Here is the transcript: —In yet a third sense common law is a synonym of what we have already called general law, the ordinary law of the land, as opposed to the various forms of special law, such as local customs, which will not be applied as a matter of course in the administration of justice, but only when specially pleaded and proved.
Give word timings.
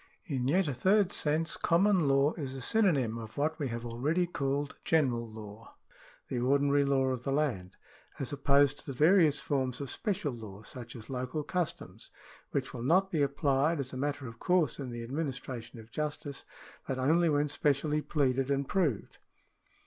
—In 0.35 0.47
yet 0.47 0.67
a 0.67 0.73
third 0.73 1.11
sense 1.13 1.55
common 1.57 2.07
law 2.07 2.33
is 2.33 2.55
a 2.55 2.61
synonym 2.61 3.19
of 3.19 3.37
what 3.37 3.59
we 3.59 3.67
have 3.67 3.85
already 3.85 4.25
called 4.25 4.75
general 4.83 5.29
law, 5.29 5.75
the 6.27 6.39
ordinary 6.39 6.83
law 6.83 7.09
of 7.09 7.23
the 7.23 7.31
land, 7.31 7.77
as 8.17 8.33
opposed 8.33 8.79
to 8.79 8.85
the 8.87 8.93
various 8.97 9.39
forms 9.39 9.79
of 9.79 9.91
special 9.91 10.33
law, 10.33 10.63
such 10.63 10.95
as 10.95 11.07
local 11.11 11.43
customs, 11.43 12.09
which 12.49 12.73
will 12.73 12.81
not 12.81 13.11
be 13.11 13.21
applied 13.21 13.79
as 13.79 13.93
a 13.93 13.95
matter 13.95 14.25
of 14.25 14.39
course 14.39 14.79
in 14.79 14.89
the 14.89 15.03
administration 15.03 15.79
of 15.79 15.91
justice, 15.91 16.45
but 16.87 16.97
only 16.97 17.29
when 17.29 17.47
specially 17.47 18.01
pleaded 18.01 18.49
and 18.49 18.67
proved. 18.67 19.19